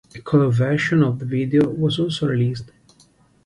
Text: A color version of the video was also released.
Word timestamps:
A 0.15 0.19
color 0.19 0.49
version 0.49 1.03
of 1.03 1.19
the 1.19 1.25
video 1.27 1.69
was 1.69 1.99
also 1.99 2.25
released. 2.27 2.71